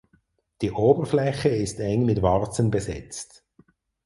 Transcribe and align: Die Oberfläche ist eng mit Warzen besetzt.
Die 0.63 0.71
Oberfläche 0.71 1.49
ist 1.49 1.79
eng 1.79 2.05
mit 2.07 2.23
Warzen 2.23 2.71
besetzt. 2.71 3.45